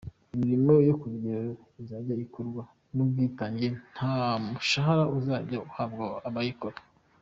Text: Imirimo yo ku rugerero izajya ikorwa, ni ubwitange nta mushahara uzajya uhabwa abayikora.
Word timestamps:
Imirimo 0.33 0.71
yo 0.87 0.93
ku 0.99 1.05
rugerero 1.11 1.53
izajya 1.81 2.15
ikorwa, 2.25 2.63
ni 2.93 2.99
ubwitange 3.03 3.67
nta 3.93 4.15
mushahara 4.43 5.03
uzajya 5.17 5.57
uhabwa 5.69 6.05
abayikora. 6.29 6.77